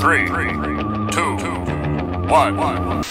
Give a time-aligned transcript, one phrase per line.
[0.00, 1.36] Three, two,
[2.28, 3.02] one.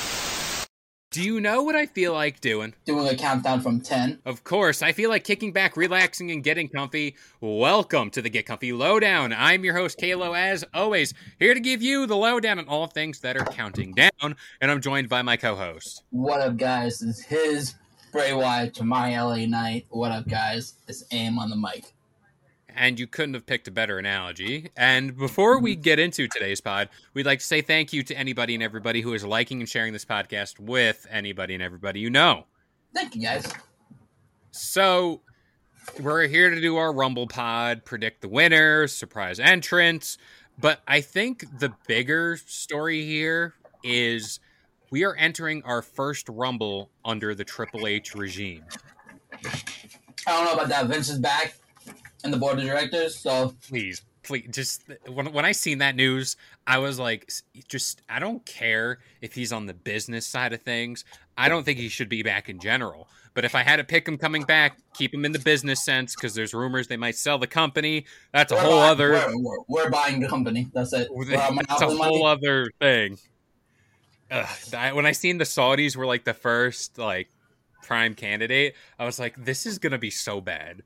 [1.11, 2.75] Do you know what I feel like doing?
[2.85, 4.19] Doing a countdown from 10.
[4.23, 7.17] Of course, I feel like kicking back, relaxing, and getting comfy.
[7.41, 9.33] Welcome to the Get Comfy Lowdown.
[9.33, 13.19] I'm your host, Kalo, as always, here to give you the lowdown on all things
[13.19, 16.03] that are counting down, and I'm joined by my co host.
[16.11, 17.01] What up, guys?
[17.01, 17.75] It's his
[18.13, 19.87] Bray Wyatt to my LA Knight.
[19.89, 20.75] What up, guys?
[20.87, 21.93] It's Aim on the mic.
[22.77, 24.69] And you couldn't have picked a better analogy.
[24.77, 25.81] And before we mm-hmm.
[25.81, 29.13] get into today's pod, we'd like to say thank you to anybody and everybody who
[29.13, 32.45] is liking and sharing this podcast with anybody and everybody you know.
[32.93, 33.51] Thank you, guys.
[34.51, 35.21] So,
[35.99, 40.17] we're here to do our Rumble pod, predict the winners, surprise entrants.
[40.59, 44.39] But I think the bigger story here is
[44.91, 48.63] we are entering our first Rumble under the Triple H regime.
[49.33, 50.87] I don't know about that.
[50.87, 51.55] Vince is back
[52.23, 56.35] and the board of directors, so please please just when, when i seen that news
[56.65, 57.31] i was like
[57.69, 61.05] just i don't care if he's on the business side of things.
[61.37, 63.07] I don't think he should be back in general.
[63.35, 66.13] But if i had to pick him coming back keep him in the business sense
[66.15, 68.05] because there's rumors they might sell the company.
[68.33, 70.67] That's a we're whole buying, other We're, we're, we're buying the company.
[70.73, 71.07] That's it.
[71.27, 73.19] That's a whole other thing.
[74.29, 77.29] Ugh, I- when i seen the saudis were like the first like
[77.83, 80.81] prime candidate i was like this is gonna be so bad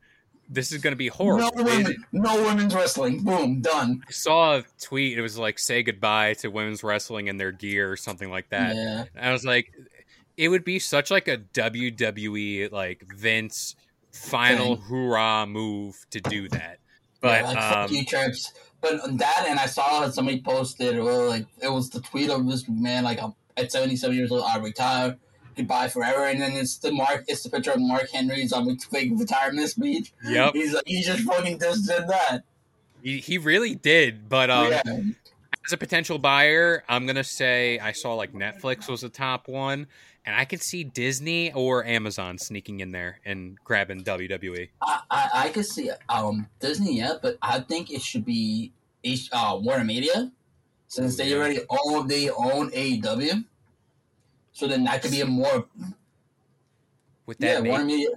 [0.52, 3.24] this is gonna be horrible No women, no women's wrestling.
[3.24, 4.04] Boom, done.
[4.08, 5.18] I saw a tweet.
[5.18, 8.76] It was like say goodbye to women's wrestling and their gear or something like that.
[8.76, 9.06] Yeah.
[9.16, 9.74] And I was like,
[10.38, 13.76] it would be such like a WWE like Vince
[14.12, 14.86] final Thing.
[14.86, 16.80] hoorah move to do that.
[17.22, 18.52] But yeah, like, um, fuck you, trips.
[18.82, 22.68] But that, and I saw somebody posted, or like it was the tweet of this
[22.68, 25.18] man, like I'm at 77 years old, I retire,
[25.56, 28.76] goodbye forever, and then it's the mark, it's the picture of Mark Henry's on the
[28.90, 30.14] fake retirement speech.
[30.26, 30.54] Yep.
[30.54, 32.42] He's like, he just fucking just did that.
[33.02, 34.30] he, he really did.
[34.30, 34.82] But um, yeah.
[35.66, 39.88] as a potential buyer, I'm gonna say I saw like Netflix was the top one,
[40.26, 44.04] and I could see Disney or Amazon sneaking in there and grabbing.
[44.04, 44.70] WWE.
[44.82, 48.72] I, I, I could see um Disney, yeah, but I think it should be
[49.32, 50.32] uh, Warner Media,
[50.88, 53.46] since they already own they own AEW.
[54.54, 55.66] So then that could be a more
[57.40, 58.10] yeah that make Warner Media.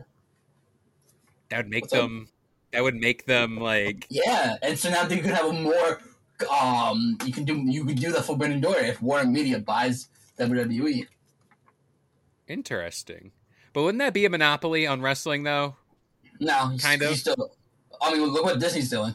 [1.49, 2.01] that would make What's up?
[2.03, 2.29] them
[2.73, 6.01] that would make them like Yeah, and so now you could have a more
[6.51, 10.09] um you can do you could do the Forbidden Door if Warner Media buys.
[10.37, 11.07] WWE.
[12.49, 13.31] Interesting.
[13.73, 15.77] But wouldn't that be a monopoly on wrestling, though?
[16.41, 17.17] No, Kind of.
[17.17, 17.53] still.
[18.03, 19.15] I mean, look what Disney's doing.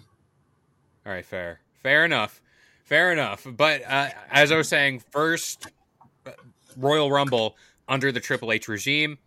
[1.05, 1.59] All right, fair.
[1.83, 2.41] Fair enough.
[2.85, 3.45] Fair enough.
[3.45, 5.67] But uh, as I was saying, first
[6.77, 7.57] Royal Rumble
[7.87, 9.17] under the Triple H regime.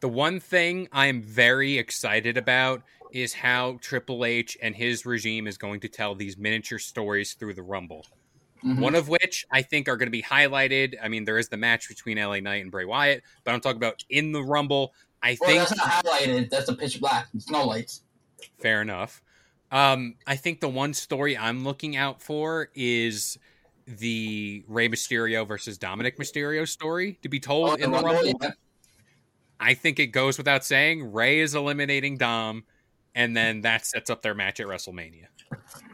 [0.00, 2.82] The one thing I am very excited about
[3.12, 7.54] is how Triple H and his regime is going to tell these miniature stories through
[7.54, 8.06] the Rumble.
[8.64, 8.80] Mhm.
[8.80, 10.96] One of which I think are going to be highlighted.
[11.02, 13.76] I mean, there is the match between LA Knight and Bray Wyatt, but I'm talking
[13.78, 14.94] about in the Rumble.
[15.22, 16.50] I Well, think that's not highlighted.
[16.50, 17.28] That's the pitch black.
[17.34, 18.02] It's no lights.
[18.60, 19.22] Fair enough.
[19.70, 23.38] Um, I think the one story I'm looking out for is
[23.96, 28.50] the Rey Mysterio versus Dominic Mysterio story to be told Oh, in the Rumble, yeah.
[29.60, 32.64] I think it goes without saying Rey is eliminating Dom,
[33.14, 35.26] and then that sets up their match at WrestleMania.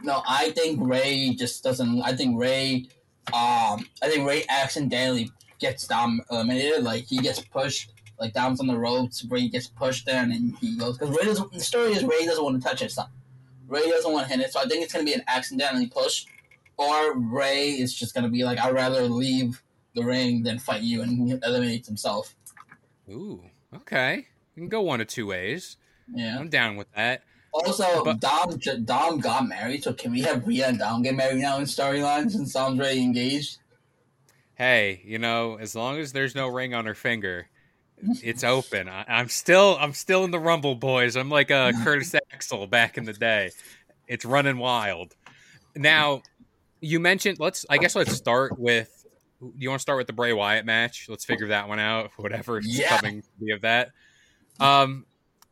[0.02, 2.02] No, I think Rey just doesn't.
[2.02, 2.86] I think Rey.
[3.28, 5.30] Um, I think Rey accidentally
[5.60, 6.82] gets Dom eliminated.
[6.82, 7.90] Like he gets pushed.
[8.20, 9.24] Like Dom's on the ropes.
[9.30, 10.98] Rey gets pushed there, and then he goes.
[10.98, 11.52] Because Rey doesn't.
[11.52, 12.90] The story is Rey doesn't want to touch it.
[12.90, 13.06] Son.
[13.66, 14.52] Rey doesn't want to hit it.
[14.52, 16.26] So I think it's gonna be an accidentally push,
[16.76, 19.62] or Rey is just gonna be like, I'd rather leave
[19.94, 22.34] the ring than fight you, and eliminates himself.
[23.08, 23.42] Ooh,
[23.74, 24.26] okay.
[24.56, 25.76] You can go one of two ways.
[26.12, 26.38] Yeah.
[26.38, 27.22] I'm down with that.
[27.52, 31.38] Also, But- Dom Dom got married, so can we have Rhea and Dom get married
[31.40, 33.58] now in storylines since Dom's already engaged?
[34.56, 37.48] Hey, you know, as long as there's no ring on her finger,
[38.22, 38.88] it's open.
[38.88, 41.16] I, I'm still, I'm still in the Rumble, boys.
[41.16, 43.50] I'm like uh, a Curtis Axel back in the day.
[44.08, 45.14] It's running wild.
[45.76, 46.22] Now,
[46.84, 47.38] you mentioned.
[47.40, 47.64] Let's.
[47.70, 49.06] I guess let's start with.
[49.40, 51.06] Do you want to start with the Bray Wyatt match?
[51.08, 52.10] Let's figure that one out.
[52.16, 52.96] Whatever is Yeah.
[52.98, 53.90] coming to be of that.
[54.60, 55.06] Um,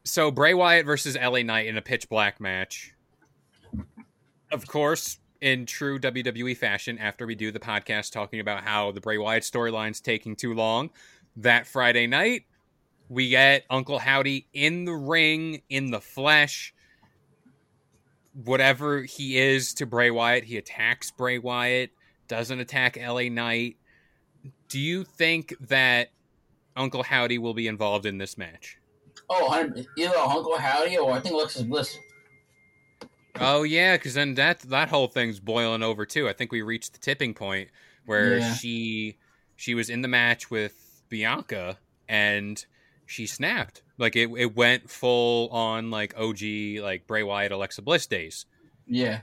[0.05, 2.95] so Bray Wyatt versus LA Knight in a pitch black match.
[4.51, 9.01] Of course, in true WWE fashion, after we do the podcast talking about how the
[9.01, 10.91] Bray Wyatt storyline's taking too long,
[11.37, 12.45] that Friday night,
[13.09, 16.75] we get Uncle Howdy in the ring, in the flesh.
[18.35, 21.91] Whatever he is to Bray Wyatt, he attacks Bray Wyatt,
[22.29, 23.77] doesn't attack LA Knight.
[24.69, 26.11] Do you think that
[26.77, 28.79] Uncle Howdy will be involved in this match?
[29.29, 29.53] Oh,
[29.99, 31.97] either Uncle Howdy or I think Alexa Bliss.
[33.41, 36.29] Oh yeah, because then that that whole thing's boiling over too.
[36.29, 37.71] I think we reached the tipping point
[38.05, 38.55] where Yeah.
[38.55, 39.17] she
[39.57, 42.65] she was in the match with Bianca and
[43.07, 43.83] she snapped.
[43.99, 46.41] Like it, it went full on like OG
[46.81, 48.47] like Bray Wyatt Alexa Bliss days.
[48.87, 49.21] Yeah.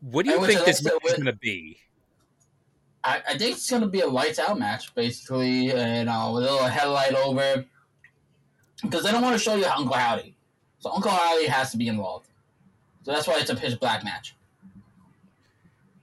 [0.00, 1.78] What do you which think this match is going to be?
[3.06, 6.50] I, I think it's gonna be a lights out match, basically, and uh, with a
[6.50, 7.64] little headlight over,
[8.82, 10.36] because they don't want to show you Uncle Howdy,
[10.80, 12.26] so Uncle Howdy has to be involved.
[13.04, 14.34] So that's why it's a pitch black match.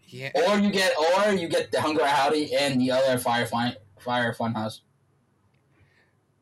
[0.08, 3.76] Yeah, Or you get, or you get the Uncle Howdy and the other Fire Fun
[4.00, 4.80] Fire Funhouse.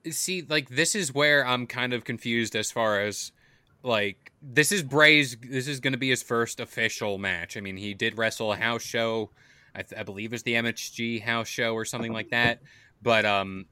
[0.09, 3.31] See like this is where i'm kind of confused as far as
[3.83, 7.57] like this is bray's this is going to be his first official match.
[7.57, 9.31] I mean he did wrestle a house show.
[9.74, 12.62] I, th- I believe it's the mhg house show or something like that.
[13.01, 13.65] But um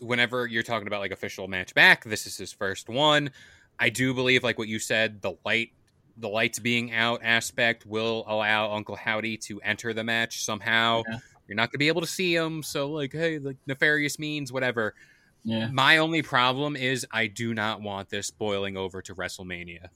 [0.00, 3.30] whenever you're talking about like official match back this is his first one.
[3.78, 5.72] I do believe like what you said the light
[6.16, 11.02] the lights being out aspect will allow uncle howdy to enter the match somehow.
[11.08, 11.18] Yeah.
[11.48, 14.52] you're not going to be able to see him so like hey like nefarious means
[14.52, 14.94] whatever
[15.44, 15.68] Yeah.
[15.72, 19.86] my only problem is I do not want this boiling over to WrestleMania.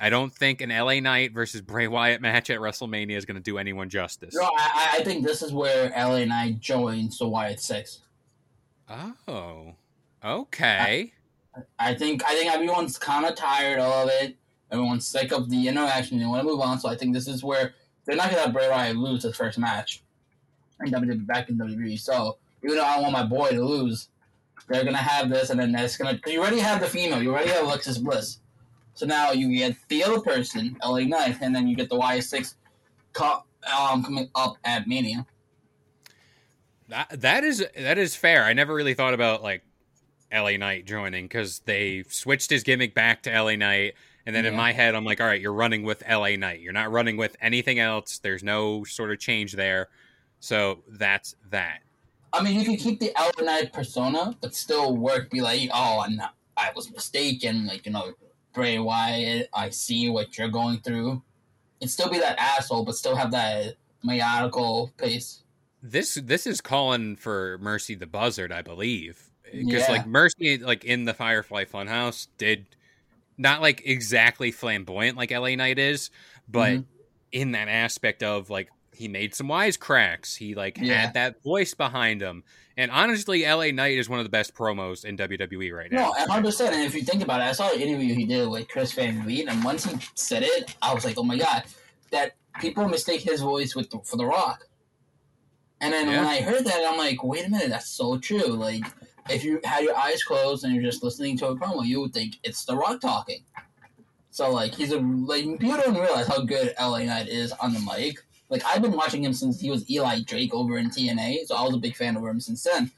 [0.00, 3.42] I don't think an LA Knight versus Bray Wyatt match at WrestleMania is going to
[3.42, 4.34] do anyone justice.
[4.34, 4.48] No, I,
[4.94, 8.00] I- I think this is where LA Knight joins the Wyatt Six.
[9.26, 9.74] Oh,
[10.24, 11.12] okay.
[11.78, 14.36] I think I think everyone's kind of tired of it.
[14.70, 16.18] Everyone's sick of the interaction.
[16.18, 16.78] They want to move on.
[16.78, 17.74] So I think this is where
[18.04, 20.02] they're not gonna have Bray Wyatt lose his first match
[20.84, 21.98] in WWE back in WWE.
[21.98, 24.08] So even though I want my boy to lose,
[24.66, 26.18] they're gonna have this, and then that's gonna.
[26.26, 27.22] You already have the female.
[27.22, 28.40] You already have Alexa Bliss.
[28.94, 32.24] So now you get the other person, LA Knight, and then you get the Wyatt
[32.24, 32.56] Six,
[33.12, 35.24] co- um, coming up at Mania.
[36.88, 38.44] That that is that is fair.
[38.44, 39.62] I never really thought about like
[40.32, 43.94] LA Knight joining because they switched his gimmick back to LA Knight,
[44.26, 46.60] and then in my head I'm like, all right, you're running with LA Knight.
[46.60, 48.18] You're not running with anything else.
[48.18, 49.88] There's no sort of change there.
[50.40, 51.80] So that's that.
[52.32, 55.30] I mean, you can keep the LA Knight persona, but still work.
[55.30, 57.66] Be like, oh, I'm not, I was mistaken.
[57.66, 58.12] Like you know,
[58.52, 59.48] Bray Wyatt.
[59.54, 61.22] I see what you're going through.
[61.80, 65.42] And still be that asshole, but still have that methodical pace.
[65.82, 69.92] this this is calling for Mercy the Buzzard, I believe, because Yeah.
[69.92, 72.66] like Mercy, like in the Firefly Funhouse, did
[73.36, 76.10] not like exactly flamboyant like LA Knight is,
[76.48, 76.84] but Mhm.
[77.30, 81.00] in that aspect of like he made some wisecracks, he like Yeah.
[81.00, 82.44] had that voice behind him,
[82.76, 86.08] and honestly, LA Knight is one of the best promos in WWE right now.
[86.08, 86.74] No, and hundred percent.
[86.74, 89.22] And if you think about it, I saw an interview he did with Chris Van
[89.22, 91.64] Vliet, and once he said it, I was like, oh my god,
[92.10, 94.64] that people mistake his voice with the, for The Rock.
[95.80, 98.48] And then when I heard that, I'm like, wait a minute, that's so true.
[98.48, 98.82] Like,
[99.30, 102.12] if you had your eyes closed and you're just listening to a promo, you would
[102.12, 103.44] think it's The Rock talking.
[104.30, 107.80] So like, he's a like people don't realize how good LA Knight is on the
[107.80, 108.18] mic.
[108.50, 111.62] Like I've been watching him since he was Eli Drake over in TNA, so I
[111.62, 112.90] was a big fan of him since then.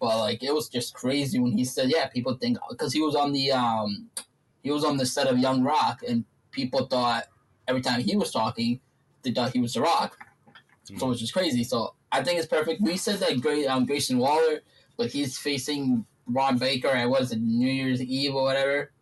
[0.00, 3.14] But like, it was just crazy when he said, "Yeah, people think because he was
[3.14, 4.10] on the um,
[4.62, 7.26] he was on the set of Young Rock, and people thought
[7.68, 8.80] every time he was talking,
[9.22, 10.18] they thought he was The Rock."
[10.98, 11.64] So which is crazy.
[11.64, 12.80] So I think it's perfect.
[12.80, 14.60] We said that great um, Grayson Waller,
[14.96, 18.92] but he's facing Bron Breakker at what is it New Year's Eve or whatever.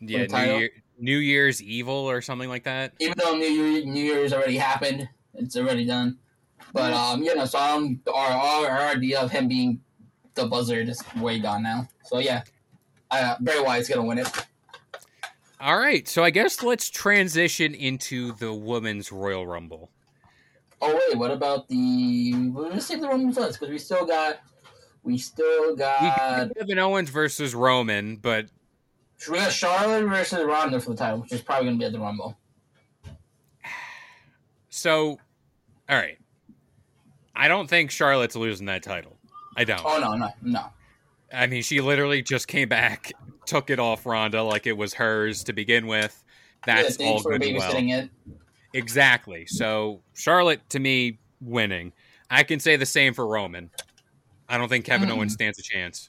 [0.00, 0.58] yeah, New.
[0.58, 2.92] Year, New Year's Evil or something like that.
[2.98, 6.18] Even though New Year New Year's already happened, it's already done.
[6.72, 9.80] But um, you know, so um, our, our our idea of him being
[10.34, 11.88] the buzzard is way gone now.
[12.04, 12.44] So yeah,
[13.10, 14.28] uh, Bray Wyatt's gonna win it.
[15.60, 19.90] All right, so I guess let's transition into the women's Royal Rumble.
[20.80, 22.32] Oh wait, what about the?
[22.54, 24.40] Let's save the Roman first because we still got,
[25.04, 26.00] we still We got.
[26.48, 28.46] got Kevin Owens versus Roman, but
[29.30, 31.92] we got Charlotte versus Ronda for the title, which is probably going to be at
[31.92, 32.36] the Rumble.
[34.74, 35.18] So,
[35.90, 36.18] all right.
[37.36, 39.18] I don't think Charlotte's losing that title.
[39.54, 39.82] I don't.
[39.84, 40.64] Oh no, no, no.
[41.30, 43.12] I mean, she literally just came back,
[43.46, 46.24] took it off Ronda like it was hers to begin with.
[46.64, 47.76] That's yeah, all good and well.
[47.76, 48.10] it.
[48.72, 49.44] Exactly.
[49.44, 51.92] So Charlotte to me winning.
[52.30, 53.70] I can say the same for Roman.
[54.48, 55.16] I don't think Kevin Mm.
[55.16, 56.08] Owens stands a chance.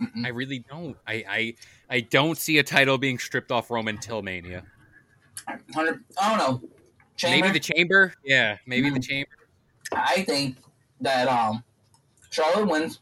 [0.00, 0.24] Mm-mm.
[0.24, 0.96] I really don't.
[1.04, 1.54] I, I
[1.90, 4.62] I don't see a title being stripped off Roman till Mania.
[5.46, 6.68] 100, I don't know.
[7.16, 8.14] Chamber, Maybe the chamber.
[8.24, 9.08] Yeah, maybe the Mm.
[9.08, 9.30] chamber.
[9.92, 10.56] I think
[11.00, 11.62] that um,
[12.30, 13.00] Charlotte wins,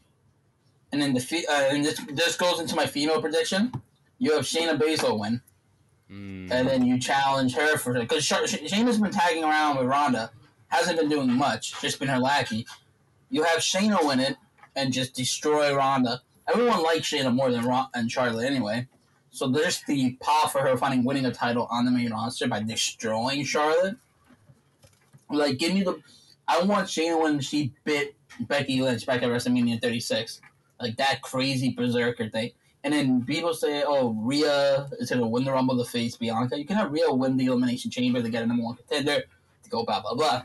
[0.91, 3.71] and then the fe- uh, and this this goes into my female prediction.
[4.19, 5.41] You have Shayna Baszler win,
[6.09, 6.51] Mm.
[6.51, 8.31] and then you challenge her for because Sh-
[8.71, 10.31] Shayna's been tagging around with Ronda,
[10.67, 12.65] hasn't been doing much, just been her lackey.
[13.29, 14.37] You have Shayna win it
[14.75, 16.21] and just destroy Ronda.
[16.47, 18.87] Everyone likes Shayna more than Ron- and Charlotte anyway.
[19.31, 22.61] So there's the path for her finding winning a title on the main roster by
[22.61, 23.97] destroying Charlotte.
[25.29, 25.99] Like, give me the.
[26.47, 30.41] I want Shayna when she bit Becky Lynch back at WrestleMania 36.
[30.79, 32.51] Like that crazy berserker thing.
[32.83, 36.57] And then people say, oh, Rhea is to win the Rumble to face Bianca.
[36.57, 39.23] You can have Rhea win the Elimination Chamber to get a number one contender,
[39.63, 40.43] to go blah, blah, blah.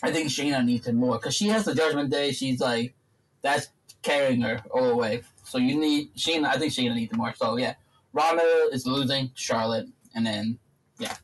[0.00, 2.30] I think Shayna needs it more because she has the Judgment Day.
[2.30, 2.94] She's like,
[3.42, 3.70] that's
[4.02, 5.22] carrying her all the way.
[5.42, 6.46] So you need Shayna.
[6.46, 7.34] I think Shayna needs it more.
[7.34, 7.74] So yeah,
[8.12, 10.58] Ronda is losing Charlotte, and then
[10.98, 11.16] yeah,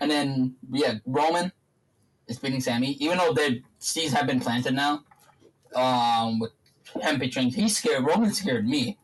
[0.00, 1.52] and then yeah, Roman
[2.28, 2.92] is beating Sami.
[2.94, 5.04] Even though their seeds have been planted now,
[5.74, 6.52] um, with
[7.02, 8.04] him betraying, he's scared.
[8.04, 8.98] Roman scared me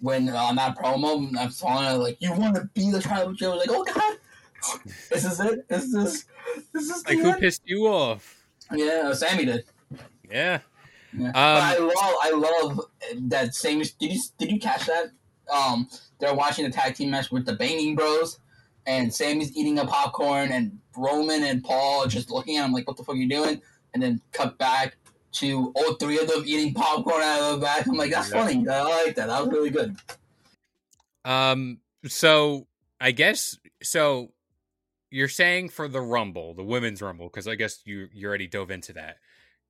[0.00, 1.30] when uh, on that promo.
[1.38, 3.48] I'm telling like, you want to be the tribal chief?
[3.48, 4.18] Like, oh god,
[5.10, 5.64] this is it.
[5.70, 6.24] Is this is
[6.72, 7.40] this is Like the who end?
[7.40, 8.44] pissed you off?
[8.72, 9.64] Yeah, Sami did.
[10.30, 10.60] Yeah.
[11.12, 11.32] Yeah.
[11.32, 12.80] but I Um, love, I love
[13.28, 13.78] that same.
[13.80, 15.06] Did you did you catch that?
[15.52, 15.88] Um,
[16.20, 18.38] they're watching the tag team match with the Banging Bros,
[18.86, 22.86] and Sami's eating a popcorn, and Roman and Paul are just looking at him like,
[22.86, 23.60] "What the fuck are you doing?"
[23.94, 24.96] And then cut back
[25.32, 27.86] to all three of them eating popcorn out of the back.
[27.86, 28.42] I'm like, "That's Yeah.
[28.44, 28.66] funny.
[28.68, 29.26] I like that.
[29.28, 29.96] That was really good."
[31.24, 31.80] Um.
[32.06, 32.66] So
[33.00, 34.32] I guess so.
[35.12, 38.70] You're saying for the Rumble, the Women's Rumble, because I guess you you already dove
[38.70, 39.16] into that.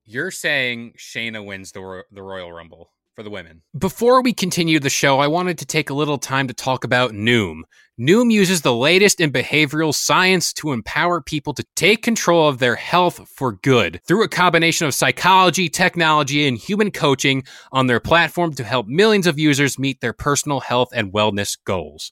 [0.05, 3.61] You're saying Shayna wins the the Royal Rumble for the women.
[3.77, 7.11] Before we continue the show, I wanted to take a little time to talk about
[7.11, 7.61] Noom.
[7.99, 12.75] Noom uses the latest in behavioral science to empower people to take control of their
[12.75, 18.53] health for good through a combination of psychology, technology, and human coaching on their platform
[18.53, 22.11] to help millions of users meet their personal health and wellness goals.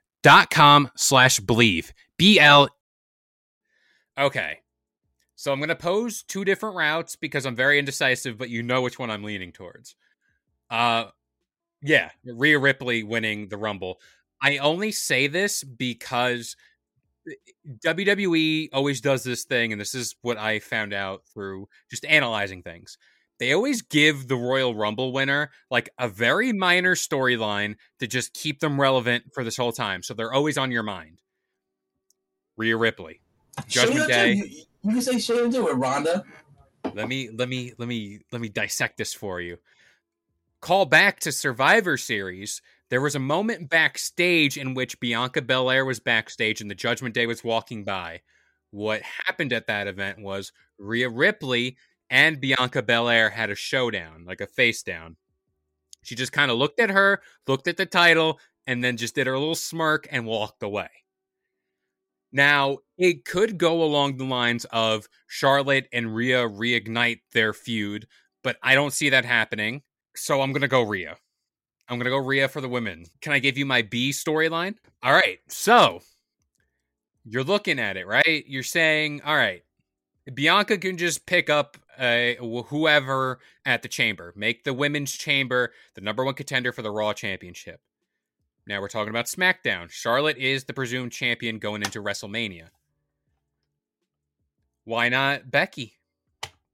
[0.23, 1.93] dot com slash believe.
[2.17, 2.69] B L.
[4.17, 4.59] Okay.
[5.35, 8.81] So I'm going to pose two different routes because I'm very indecisive, but you know
[8.81, 9.95] which one I'm leaning towards.
[10.69, 11.05] Uh,
[11.81, 13.99] yeah, Rhea Ripley winning the Rumble.
[14.41, 16.55] I only say this because
[17.85, 22.61] WWE always does this thing, and this is what I found out through just analyzing
[22.61, 22.97] things.
[23.41, 28.59] They always give the Royal Rumble winner like a very minor storyline to just keep
[28.59, 30.03] them relevant for this whole time.
[30.03, 31.23] So they're always on your mind.
[32.55, 33.19] Rhea Ripley.
[33.67, 34.33] Judgment Day.
[34.33, 34.43] You,
[34.83, 36.23] you can say Shayna too with Ronda.
[36.93, 39.57] Let me let me let me let me dissect this for you.
[40.59, 42.61] Call back to Survivor Series.
[42.89, 47.25] There was a moment backstage in which Bianca Belair was backstage and the Judgment Day
[47.25, 48.21] was walking by.
[48.69, 51.77] What happened at that event was Rhea Ripley
[52.11, 55.15] and Bianca Belair had a showdown, like a face down.
[56.03, 59.27] She just kind of looked at her, looked at the title, and then just did
[59.27, 60.89] her little smirk and walked away.
[62.33, 68.07] Now, it could go along the lines of Charlotte and Rhea reignite their feud,
[68.43, 69.81] but I don't see that happening.
[70.15, 71.15] So I'm going to go Rhea.
[71.87, 73.05] I'm going to go Rhea for the women.
[73.21, 74.75] Can I give you my B storyline?
[75.01, 75.39] All right.
[75.47, 76.01] So
[77.23, 78.43] you're looking at it, right?
[78.47, 79.63] You're saying, all right,
[80.33, 86.01] Bianca can just pick up uh, whoever at the chamber, make the women's chamber the
[86.01, 87.79] number one contender for the Raw Championship.
[88.65, 89.89] Now we're talking about SmackDown.
[89.91, 92.69] Charlotte is the presumed champion going into WrestleMania.
[94.83, 95.99] Why not Becky?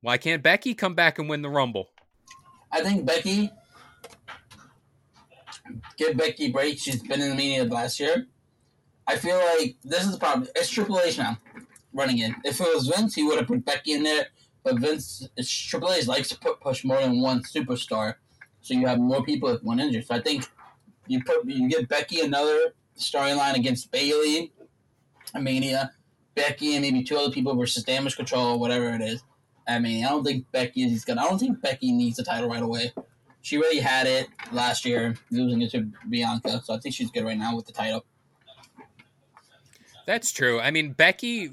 [0.02, 1.90] Why can't Becky come back and win the Rumble?
[2.72, 3.52] I think Becky,
[5.98, 6.80] give Becky a break.
[6.80, 8.28] She's been in the media last year.
[9.08, 10.48] I feel like this is the problem.
[10.56, 11.38] It's Triple H now
[11.94, 12.36] running in.
[12.46, 14.28] If it was Vince, he would have put Becky in there.
[14.68, 15.26] But Vince,
[15.70, 18.16] Triple H likes to put, push more than one superstar,
[18.60, 20.02] so you have more people with one injury.
[20.02, 20.44] So I think
[21.08, 24.52] you put you get Becky another storyline against Bayley,
[25.34, 25.94] Mania,
[26.36, 29.24] Becky and maybe two other people versus Damage Control or whatever it is.
[29.66, 31.22] I mean, I don't think Becky is gonna.
[31.22, 32.92] I don't think Becky needs the title right away.
[33.44, 36.62] She already had it last year, losing it to Bianca.
[36.66, 38.04] So I think she's good right now with the title.
[40.06, 40.60] That's true.
[40.60, 41.52] I mean, Becky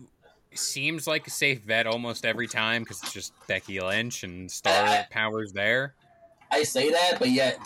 [0.58, 4.72] seems like a safe bet almost every time because it's just Becky Lynch and star
[4.72, 5.94] I- powers there.
[6.50, 7.58] I say that, but yet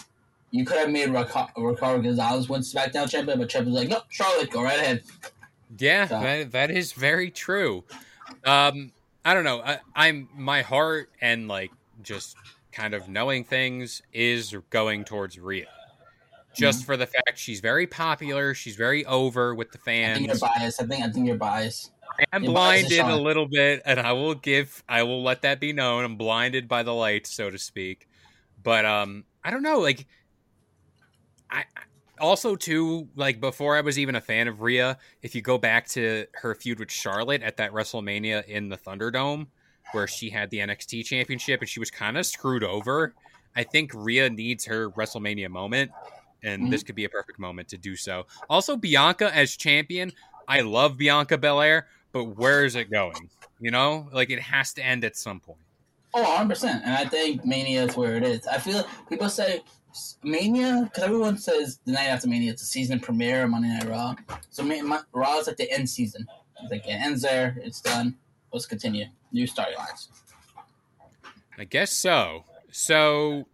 [0.50, 4.00] you could have made Rica- Ricardo Gonzalez win SmackDown champion, but Champ was like, "No,
[4.09, 5.02] Charlotte, go right ahead."
[5.78, 7.85] Yeah, So- that, that is very true.
[8.45, 8.92] Um,
[9.25, 9.61] I don't know.
[9.61, 11.71] I, I'm my heart and like
[12.02, 12.37] just
[12.73, 15.66] kind of knowing things is going towards Rhea,
[16.54, 18.54] just for the fact she's very popular.
[18.54, 20.16] She's very over with the fans.
[20.16, 20.83] I think you're biased.
[20.83, 21.90] I think I think you're biased.
[22.33, 25.43] I'm Your bias is blinded a little bit, and I will give, I will let
[25.43, 26.05] that be known.
[26.05, 28.09] I'm blinded by the light, so to speak.
[28.63, 29.79] But um, I don't know.
[29.81, 30.07] Like,
[31.51, 31.65] I I-
[32.21, 34.99] also too like before I was even a fan of Rhea.
[35.23, 39.47] If you go back to her feud with Charlotte at that WrestleMania in the Thunderdome,
[39.93, 43.15] where she had the NXT Championship and she was kind of screwed over.
[43.57, 45.91] I think Rhea needs her WrestleMania moment,
[46.43, 48.26] and this could be a perfect moment to do so.
[48.50, 50.13] Also, Bianca as champion.
[50.47, 51.87] I love Bianca Belair,
[52.19, 53.31] but where is it going?
[53.61, 55.61] You know, like it has to end at some point.
[56.15, 56.83] Oh, 100 percent.
[56.85, 58.45] And I think Mania is where it is.
[58.47, 59.63] I feel people say
[60.25, 63.89] Mania because everyone says the night after Mania it's a season premiere of Monday Night
[63.89, 64.17] Raw.
[64.50, 66.26] So Ma- Raw is like the end season.
[66.61, 67.57] It's like it ends there.
[67.63, 68.17] It's done.
[68.52, 69.07] Let's continue.
[69.31, 70.09] New storylines.
[71.57, 72.45] I guess so.
[72.73, 73.47] So,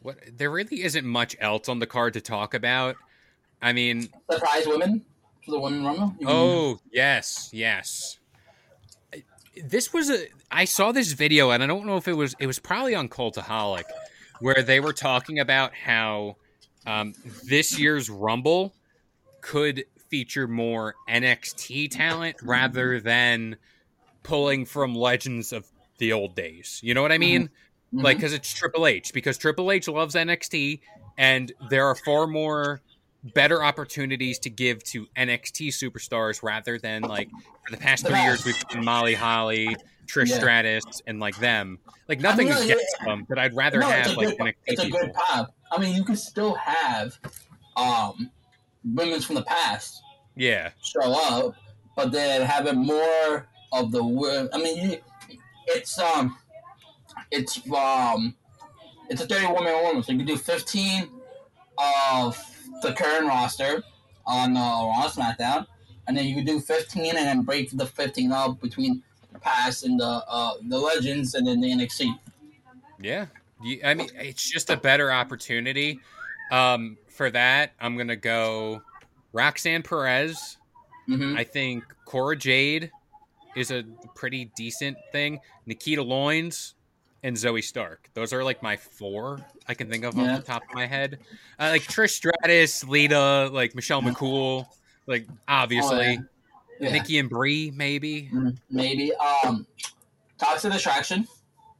[0.00, 0.16] what?
[0.38, 2.96] There really isn't much else on the card to talk about.
[3.60, 5.04] I mean, Surprise women
[5.44, 6.14] for the women rumble.
[6.26, 8.18] Oh, yes, yes.
[9.64, 12.46] This was a I saw this video and I don't know if it was it
[12.46, 13.84] was probably on Cultaholic
[14.40, 16.36] where they were talking about how
[16.86, 17.14] um,
[17.46, 18.74] this year's Rumble
[19.42, 23.56] could feature more NXT talent rather than
[24.22, 25.66] pulling from legends of
[25.98, 26.80] the old days.
[26.82, 27.50] You know what I mean?
[27.92, 28.02] Mhm.
[28.02, 30.80] Like cuz it's Triple H because Triple H loves NXT
[31.18, 32.80] and there are far more
[33.22, 37.28] better opportunities to give to NXT superstars rather than like
[37.64, 40.38] for the past three years we've seen Molly Holly, Trish Yeah.
[40.38, 41.78] Stratus, and like them.
[42.08, 44.82] Like nothing I mean, against them, but I'd rather No, have like good, NXT it's
[44.82, 45.54] a good pop.
[45.70, 47.18] I mean, you can still have
[47.76, 48.30] um,
[48.84, 50.02] women's from the past
[50.34, 51.54] Yeah, show up,
[51.96, 54.48] but then having more of the.
[54.52, 54.98] I mean,
[55.68, 56.36] it's um,
[57.30, 58.34] it's um,
[59.08, 61.08] it's a thirty woman woman, so you can do fifteen
[61.78, 62.36] of
[62.82, 63.82] the current roster
[64.26, 65.66] on uh, Raw SmackDown,
[66.06, 69.84] and then you can do fifteen and then break the fifteen up between the past
[69.84, 72.14] and the uh, the legends, and then the NXT.
[73.00, 73.26] yeah.
[73.84, 76.00] I mean, it's just a better opportunity.
[76.50, 78.80] Um, for that, I'm gonna go
[79.32, 80.56] Roxanne Perez.
[81.06, 82.90] hmm I think Cora Jade
[83.56, 85.40] is a pretty decent thing.
[85.68, 86.74] Nikkita Lyons
[87.22, 88.08] and Zoey Stark.
[88.14, 90.34] Those are like my four I can think of Yeah.
[90.34, 91.18] off the top of my head.
[91.58, 94.66] Uh, like Trish Stratus, Lita, like Michelle McCool,
[95.06, 96.24] like obviously Oh,
[96.80, 96.92] Yeah.
[96.92, 98.30] Nikki and Brie, maybe.
[98.32, 98.56] Mhm.
[98.70, 99.12] Maybe.
[99.14, 99.66] Um,
[100.38, 101.28] Toxic Attraction.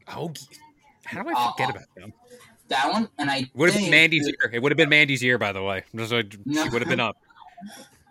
[0.08, 0.32] Oh,
[1.04, 2.12] how do I forget Uh, about them?
[2.68, 4.50] That one, and I Would have been Mandy's year.
[4.52, 5.84] It would have been Mandy's year, by the way.
[6.06, 6.62] So No.
[6.64, 7.16] She would have been up.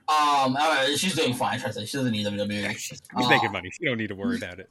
[0.09, 1.59] Um, uh, she's doing fine.
[1.59, 2.75] Trust me, she doesn't need WWE.
[2.77, 3.69] She's Uh, making money.
[3.69, 4.67] She don't need to worry about it.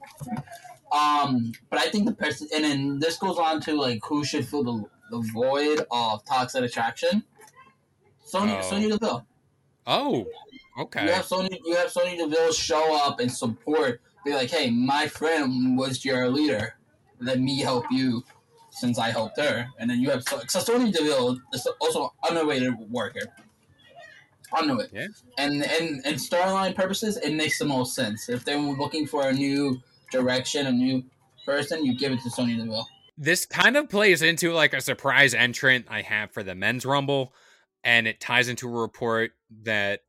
[0.92, 4.46] Um, but I think the person, and then this goes on to like who should
[4.46, 7.24] fill the, the void of Toxic Attraction.
[8.26, 8.62] Sony, Oh.
[8.62, 9.26] Sonya Deville.
[9.86, 10.26] Oh,
[10.78, 11.04] okay.
[11.04, 14.00] You have Sony, you have Sonya Deville show up and support.
[14.24, 16.74] Be like, hey, my friend was your leader.
[17.20, 18.22] Let me help you
[18.70, 22.74] since I helped her, and then you have so, so Sonya Deville is also underrated
[22.90, 23.20] worker.
[24.52, 24.90] I know it.
[24.92, 25.06] Yeah.
[25.36, 28.28] And and and storyline purposes, it makes the most sense.
[28.28, 31.04] If they're looking for a new direction, a new
[31.44, 32.88] person, you give it to Sonya Deville.
[33.16, 37.34] This kind of plays into like a surprise entrant I have for the men's rumble,
[37.82, 40.00] and it ties into a report that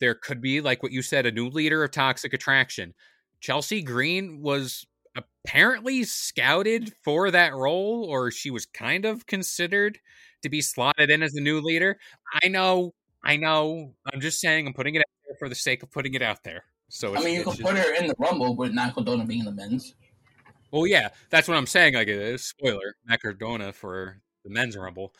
[0.00, 2.94] there could be, like what you said, a new leader of Toxic Attraction.
[3.40, 9.98] Chelsea Green was apparently scouted for that role, or she was kind of considered
[10.42, 11.98] to be slotted in as the new leader.
[12.42, 12.92] I know,
[13.24, 13.94] I know.
[14.12, 16.42] I'm just saying, I'm putting it out there for the sake of putting it out
[16.44, 16.64] there.
[16.94, 19.46] So I mean, you just- put her in the Rumble, but not Cardona being in
[19.46, 19.96] the men's.
[20.70, 21.94] Well, yeah, that's what I'm saying.
[21.94, 25.12] Like, a spoiler, Cardona for the men's rumble.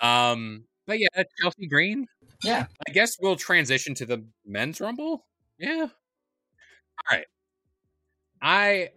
[0.00, 1.08] Um, but yeah,
[1.40, 2.06] Chelsea Green.
[2.44, 2.66] Yeah.
[2.88, 5.26] I guess we'll transition to the men's rumble.
[5.58, 5.88] Yeah.
[5.88, 7.26] All right.
[8.40, 8.90] I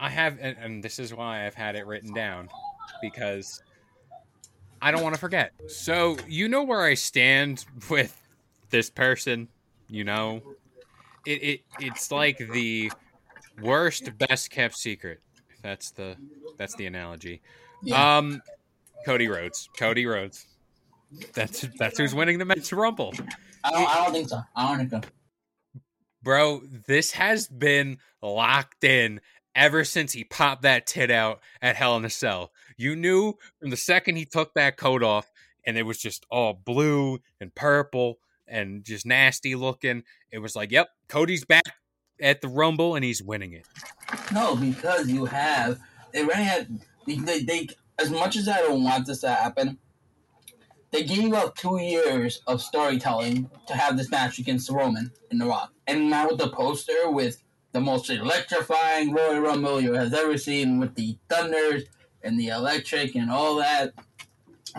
[0.00, 2.48] I have, and, and this is why I've had it written down
[3.00, 3.62] because
[4.82, 5.52] I don't want to forget.
[5.68, 8.20] So you know where I stand with
[8.70, 9.48] this person.
[9.88, 10.42] You know,
[11.28, 12.90] it, it it's like the
[13.60, 15.20] worst, best kept secret.
[15.62, 16.16] That's the
[16.56, 17.42] that's the analogy.
[17.82, 18.18] Yeah.
[18.18, 18.42] Um,
[19.04, 19.68] Cody Rhodes.
[19.78, 20.46] Cody Rhodes.
[21.34, 23.14] That's that's who's winning the men's rumble,
[23.64, 23.88] I don't.
[23.88, 24.40] I don't think so.
[24.56, 25.10] I don't think so.
[26.22, 26.62] bro.
[26.86, 29.20] This has been locked in
[29.54, 32.52] ever since he popped that tit out at Hell in a Cell.
[32.76, 35.30] You knew from the second he took that coat off,
[35.66, 40.04] and it was just all blue and purple and just nasty looking.
[40.30, 41.74] It was like, yep, Cody's back
[42.20, 43.66] at the rumble and he's winning it.
[44.32, 45.78] No, because you have
[46.12, 49.78] they had they, they, as much as I don't want this to happen,
[50.90, 55.46] they gave up two years of storytelling to have this match against Roman in The
[55.46, 60.38] Rock, and now with the poster with the most electrifying Royal Rumble you has ever
[60.38, 61.84] seen with the thunders
[62.22, 63.92] and the electric and all that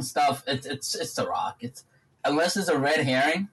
[0.02, 0.44] stuff.
[0.48, 1.58] It's it's it's The Rock.
[1.62, 1.84] It's
[2.26, 3.50] unless it's a red herring.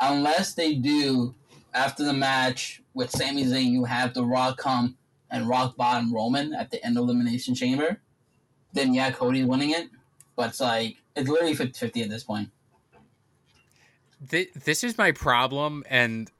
[0.00, 1.34] Unless they do
[1.72, 4.96] after the match with Sami Zayn, you have The Rock come
[5.30, 8.00] and rock bottom Roman at the end of Elimination Chamber.
[8.72, 9.88] Then yeah, Cody's winning it,
[10.36, 12.50] but it's like it's literally 50-50 at this point.
[14.20, 16.30] This is my problem, and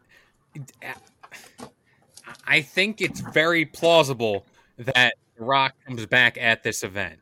[2.46, 4.46] I think it's very plausible
[4.78, 7.20] that Rock comes back at this event.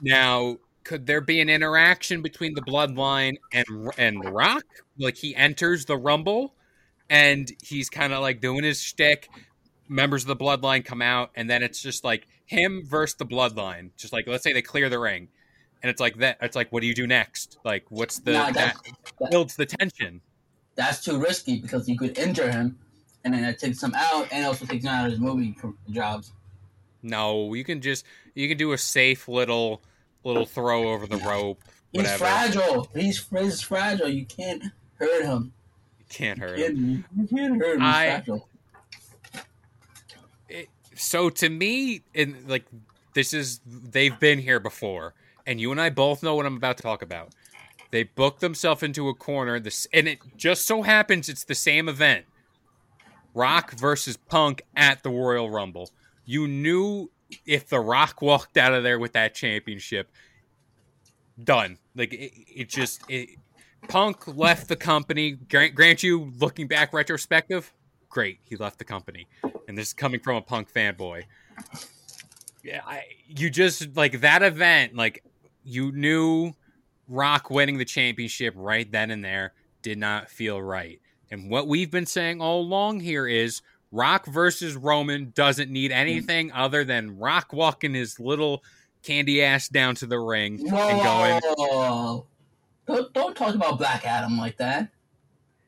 [0.00, 3.64] Now, could there be an interaction between the Bloodline and
[3.98, 4.64] and Rock?
[4.98, 6.54] Like he enters the Rumble,
[7.10, 9.28] and he's kind of like doing his shtick.
[9.88, 13.90] Members of the Bloodline come out, and then it's just like him versus the Bloodline.
[13.96, 15.28] Just like let's say they clear the ring,
[15.82, 16.38] and it's like that.
[16.40, 17.58] It's like, what do you do next?
[17.64, 18.76] Like, what's the Nah, that
[19.20, 20.20] that- builds the tension?
[20.76, 22.78] that's too risky because you could injure him,
[23.24, 25.54] and then that takes him out, and also takes him out of his movie
[25.90, 26.32] jobs.
[27.02, 29.82] No, you can just you can do a safe little
[30.24, 31.62] little throw over the rope.
[31.92, 32.88] He's fragile.
[32.94, 34.08] He's, he's fragile.
[34.08, 34.62] You can't
[34.98, 35.52] hurt him.
[35.98, 36.74] You can't hurt You him.
[37.16, 37.80] can't, you can't hurt him.
[37.80, 38.48] He's I- fragile.
[40.48, 42.64] It- so to me, in like
[43.14, 45.14] this is they've been here before,
[45.46, 47.32] and you and I both know what I'm about to talk about.
[47.90, 49.60] They booked themselves into a corner.
[49.60, 52.26] This and it just so happens it's the same event.
[53.34, 55.90] Rock versus Punk at the Royal Rumble.
[56.24, 57.10] You knew
[57.46, 60.10] if The Rock walked out of there with that championship,
[61.42, 61.78] done.
[61.94, 63.30] Like it, it just it,
[63.88, 65.32] Punk left the company.
[65.32, 67.72] Grant, grant you, looking back retrospective,
[68.08, 69.26] great, he left the company,
[69.68, 71.24] and this is coming from a Punk fanboy.
[72.62, 74.94] Yeah, I, you just like that event.
[74.94, 75.22] Like
[75.64, 76.54] you knew
[77.08, 81.00] Rock winning the championship right then and there did not feel right.
[81.30, 83.60] And what we've been saying all along here is
[83.94, 86.00] Rock versus Roman doesn't need mm-hmm.
[86.00, 88.64] anything other than Rock walking his little
[89.04, 91.40] candy ass down to the ring and going.
[92.86, 94.90] Don't, don't talk about Black Adam like that.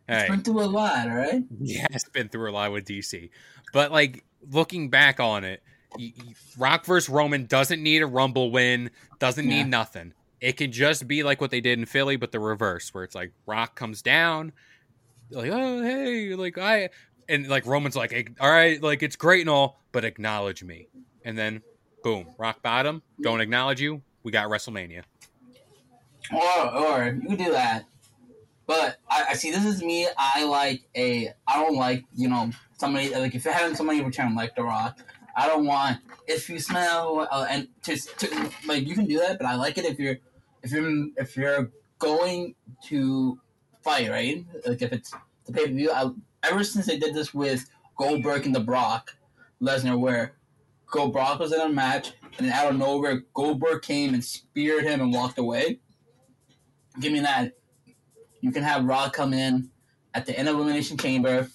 [0.08, 1.42] "Hey, Been through a lot, all right?
[1.60, 3.30] yeah, it's been through a lot with DC."
[3.72, 5.62] But like looking back on it,
[6.58, 9.62] Rock versus Roman doesn't need a Rumble win, doesn't Yeah.
[9.62, 10.12] need nothing.
[10.40, 13.14] It can just be like what they did in Philly, but the reverse, where it's
[13.14, 14.52] like Rock comes down,
[15.30, 16.90] like, "Oh, hey," like I,
[17.28, 20.88] and like Roman's like, "All right, like it's great and all, but acknowledge me,"
[21.24, 21.62] and then
[22.02, 24.02] boom, rock bottom, don't acknowledge you.
[24.22, 25.02] We got WrestleMania.
[26.32, 27.84] Or, or you do that.
[28.66, 29.50] But I, I see.
[29.50, 30.08] This is me.
[30.16, 31.32] I like a.
[31.46, 34.98] I don't like you know somebody like if you're having somebody return like The Rock.
[35.36, 39.38] I don't want if you smell uh, and to, to like you can do that,
[39.38, 40.16] but I like it if you're
[40.62, 42.54] if you're if you're going
[42.86, 43.38] to
[43.82, 44.44] fight right.
[44.66, 45.12] Like if it's
[45.44, 45.92] the pay per view.
[46.48, 49.16] Ever since they did this with Goldberg and the Brock
[49.60, 50.36] Lesnar, where
[50.86, 54.84] Go Brock was in a match, and then out of nowhere, Goldberg came and speared
[54.84, 55.80] him and walked away.
[57.00, 57.52] Give me that.
[58.40, 59.70] You can have Rock come in
[60.14, 61.48] at the end of Elimination Chamber.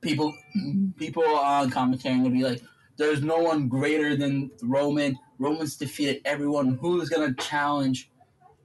[0.00, 0.34] People,
[0.96, 2.62] people on commentary will be like,
[2.96, 5.18] "There's no one greater than Roman.
[5.38, 6.78] Roman's defeated everyone.
[6.80, 8.10] Who's gonna challenge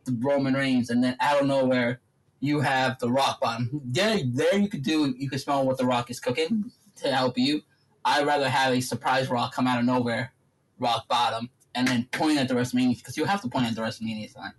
[0.06, 2.02] the Roman Reigns?" And then out of nowhere,
[2.44, 3.70] you have the Rock bottom.
[3.86, 5.16] There, there you could do.
[5.18, 7.62] You could smell what the Rock is cooking to help you.
[8.04, 10.34] I'd rather have a surprise Rock come out of nowhere,
[10.78, 13.82] Rock bottom, and then point at the WrestleMania because you have to point at the
[13.82, 14.52] WrestleMania sign.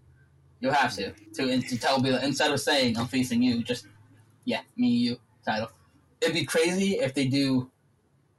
[0.60, 3.86] You have to to to tell people instead of saying I'm facing you, just
[4.46, 5.70] yeah, me you title.
[6.22, 7.70] It'd be crazy if they do,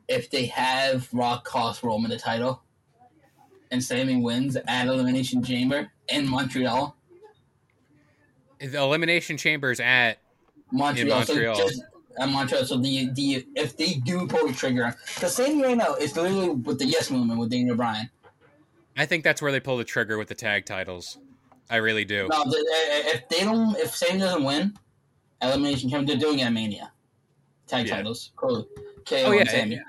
[0.08, 2.64] if they have Rock cost Roman the title,
[3.70, 6.96] and Sami wins at Elimination Chamber in Montreal.
[8.60, 10.20] The elimination chambers at
[10.72, 11.18] Montreal.
[11.20, 11.56] Montreal.
[11.56, 11.84] So just,
[12.20, 12.66] at Montreal.
[12.66, 16.50] So the the if they do pull the trigger, because Sami right now is literally
[16.50, 18.10] with the Yes Movement with Daniel Bryan.
[18.98, 21.18] I think that's where they pull the trigger with the tag titles.
[21.70, 22.28] I really do.
[22.32, 22.58] No, the,
[23.14, 24.74] if they don't, if Sami doesn't win,
[25.42, 26.92] Elimination Chamber, they're doing it at Mania.
[27.68, 27.98] Tag Yeah.
[27.98, 28.32] titles.
[28.36, 28.68] Cool.
[29.06, 29.44] KO Oh yeah.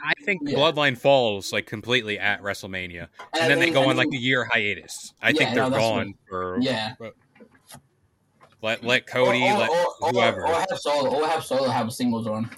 [0.04, 0.56] I think Yeah.
[0.58, 4.44] Bloodline falls like completely at WrestleMania, and, I then they go on like a year
[4.44, 5.14] hiatus.
[5.22, 6.94] I Yeah, think they're no, gone for Yeah.
[8.66, 10.46] Let let Cody, or, or, let or, or, whoever.
[10.46, 12.50] or have Solo, or have Solo have a singles run.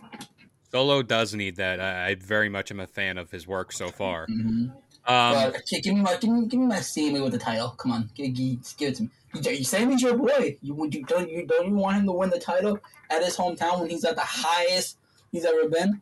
[0.70, 1.80] Solo does need that.
[1.80, 4.26] I, I very much am a fan of his work so far.
[4.26, 4.70] Mm-hmm.
[5.10, 7.70] Um, but give me my, give me, give me my Sami with the title.
[7.70, 9.10] Come on, give, give, give it to me.
[9.34, 10.58] You, Sami's your boy.
[10.62, 12.78] You would you don't you don't you want him to win the title
[13.10, 14.98] at his hometown when he's at the highest
[15.30, 16.00] he's ever been?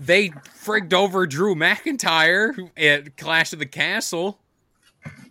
[0.00, 4.40] they frigged over Drew McIntyre at Clash of the Castle.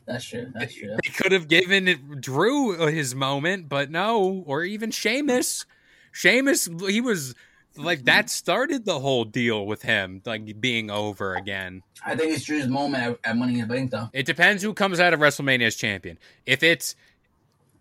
[0.09, 0.51] That's true.
[0.55, 0.97] That's true.
[1.03, 5.67] They could have given it Drew uh, his moment, but no, or even Sheamus.
[6.11, 7.35] Sheamus, he was
[7.75, 11.83] like that started the whole deal with him, like being over again.
[12.03, 14.09] I think it's Drew's moment at, at Money in the Bank, though.
[14.11, 16.17] It depends who comes out of WrestleMania as champion.
[16.47, 16.95] If it's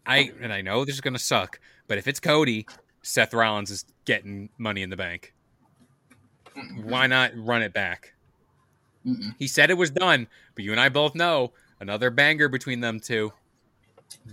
[0.07, 2.67] I and I know this is gonna suck, but if it's Cody,
[3.01, 5.33] Seth Rollins is getting money in the bank.
[6.83, 8.13] Why not run it back?
[9.07, 9.35] Mm-mm.
[9.39, 13.01] He said it was done, but you and I both know another banger between them
[13.01, 13.33] two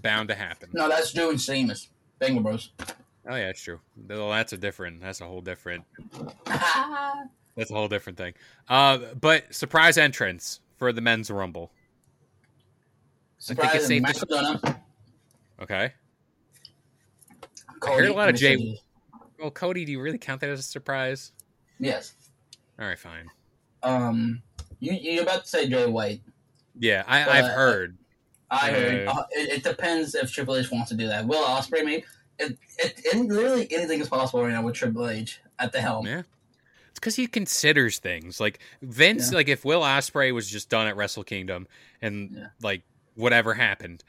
[0.02, 0.70] bound to happen.
[0.74, 1.90] No, that's Drew and Sheamus.
[2.20, 2.72] Banger Bros.
[3.28, 3.80] Oh yeah, it's true.
[4.08, 5.02] That's a different.
[5.02, 5.84] That's a whole different.
[7.58, 8.34] That's a whole different thing.
[8.68, 11.72] Uh, but surprise entrance for the men's rumble.
[13.38, 13.88] Surprise!
[13.88, 14.76] safe to-
[15.62, 15.94] Okay.
[17.80, 18.78] Cody, heard a lot of Jay-.
[19.40, 21.32] Well, Cody, do you really count that as a surprise?
[21.80, 22.14] Yes.
[22.80, 23.30] All right, fine.
[23.84, 24.42] Um,
[24.80, 26.22] you you're about to say Jay White.
[26.80, 27.98] Yeah, I, Uh, I've heard.
[28.52, 29.08] I heard.
[29.08, 31.26] Uh, Uh, it, it depends if Triple H wants to do that.
[31.26, 32.06] Will Ospreay maybe?
[32.38, 36.06] It, it, it literally anything is possible right now with Triple H at the helm.
[36.06, 36.24] Yeah.
[36.90, 39.32] It's because he considers things like Vince.
[39.32, 39.38] Yeah.
[39.38, 41.68] Like if Will Ospreay was just done at Wrestle Kingdom,
[42.02, 42.48] and Yeah.
[42.62, 42.84] like
[43.16, 44.04] whatever happened,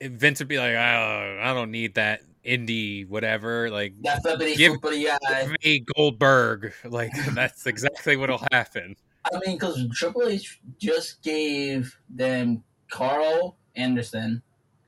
[0.00, 3.68] Vince would be like, oh, I don't need that indie whatever.
[3.70, 6.72] Like That flippity Give- give me Goldberg.
[6.84, 8.96] Like that's exactly what'll happen.
[9.34, 14.42] I mean, because Triple H just gave them Karl Anderson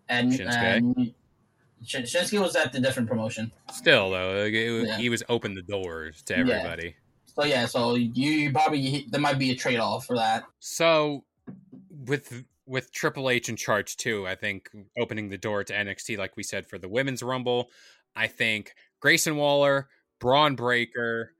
[0.09, 0.77] and Shinsuke.
[0.77, 1.15] and
[1.85, 3.53] Shinsuke was at the different promotion.
[3.73, 4.53] Still though, it-
[4.87, 4.97] Yeah.
[4.99, 6.41] he was open the doors to Yeah.
[6.41, 6.97] everybody.
[7.27, 10.45] So yeah, so you, you probably there might be a trade off for that.
[10.61, 11.25] So
[12.07, 16.37] with with Triple H in charge too, I think opening the door to NXT, like
[16.37, 17.71] we said for the women's rumble,
[18.15, 21.33] I think Grayson Waller, Bron Breakker,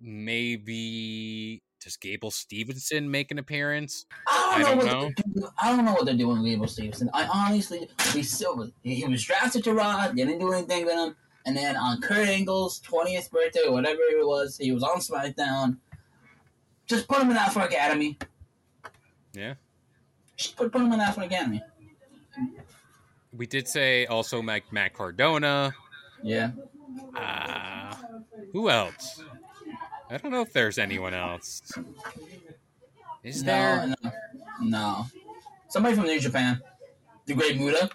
[0.00, 4.06] maybe does Gable Stevenson make an appearance?
[4.26, 5.04] I I don't, don't know.
[5.04, 5.52] What they're doing.
[5.56, 7.08] I don't know what they're doing with Gable Stevenson.
[7.14, 10.08] I honestly, he still he was drafted to Raw.
[10.08, 11.14] They didn't do anything with him.
[11.46, 15.76] And then on Kurt Angle's twentieth birthday or whatever it was, he was on SmackDown.
[16.88, 18.18] Just put him in that Alpha Academy.
[19.32, 19.54] Yeah.
[20.36, 21.62] Just put, put him in Alpha Academy.
[23.32, 25.72] We did say also Mac Matt Cardona.
[26.20, 26.50] Yeah.
[27.14, 27.94] Uh,
[28.52, 29.22] who else?
[30.10, 31.62] I don't know if there's anyone else.
[33.22, 33.86] Is there?
[33.86, 34.12] No, no,
[34.60, 35.06] no.
[35.68, 36.60] Somebody from New Japan.
[37.26, 37.90] The Great Muta.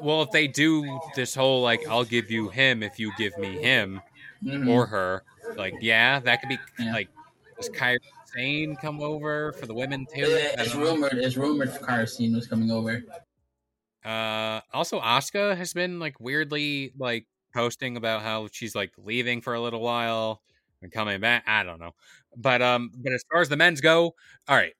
[0.00, 3.58] Well, if they do this whole like, I'll give you him if you give me
[3.58, 4.00] him
[4.42, 4.68] Mhm.
[4.68, 5.22] or her,
[5.56, 6.92] like, yeah, that could be Yeah.
[6.92, 7.08] like,
[7.56, 7.98] does Kairi
[8.34, 10.22] Sane come over for the women too?
[10.22, 11.14] Yeah, I it's rumored.
[11.14, 13.04] It's rumored Carson was coming over.
[14.04, 19.54] Uh, also, Asuka has been like weirdly like posting about how she's like leaving for
[19.54, 20.42] a little while
[20.82, 21.44] and coming back.
[21.46, 21.94] I don't know,
[22.36, 24.14] but um, but as far as the men's go,
[24.48, 24.74] all right,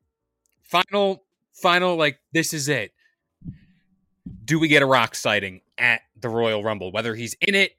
[0.63, 2.93] final, final, like this is it.
[4.45, 6.93] Do we get a Rock sighting at the Royal Rumble?
[6.93, 7.77] Whether he's in it,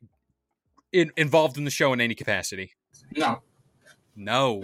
[0.91, 2.73] in, involved in the show in any capacity?
[3.15, 3.41] No,
[4.15, 4.63] No.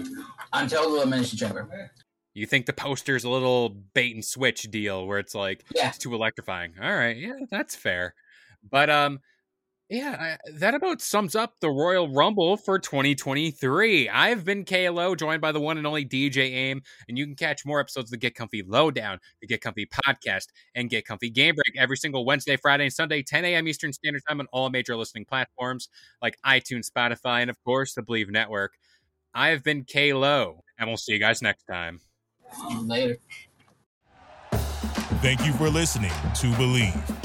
[0.53, 1.91] until the elimination chamber.
[2.33, 5.87] You think the poster's a little bait and switch deal where it's like Yeah.
[5.89, 6.73] it's too electrifying.
[6.81, 8.13] All right, yeah, that's fair.
[8.69, 9.19] But um
[9.89, 14.09] yeah, I, that about sums up the Royal Rumble for 2023.
[14.09, 17.65] I've been KLO, joined by the one and only DJ Aim, and you can catch
[17.65, 21.53] more episodes of the Get Comfy Lowdown, the Get Comfy podcast, and Get Comfy Game
[21.53, 23.67] Break every single Wednesday, Friday, and Sunday, 10 a.m.
[23.67, 25.87] Eastern Standard Time on all major listening platforms
[26.19, 28.73] like iTunes, Spotify, and of course the Believe Network.
[29.35, 31.99] I've been KLO, and we'll see you guys next time.
[32.81, 33.17] Later.
[35.21, 37.24] Thank you for listening to Believe.